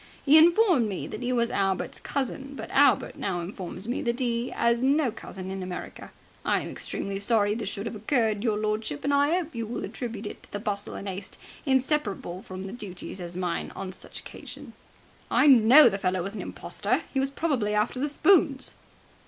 [0.25, 4.51] He informed me that 'e was Albert's cousin, but Albert now informs me that 'e
[4.51, 6.09] 'as no cousin in America.
[6.43, 9.85] I am extremely sorry this should have occurred, your lordship, and I 'ope you will
[9.85, 11.37] attribute it to the bustle and haste
[11.67, 14.73] inseparable from duties as mine on such a occasion."
[15.29, 17.03] "I know the fellow was an impostor.
[17.13, 18.73] He was probably after the spoons!"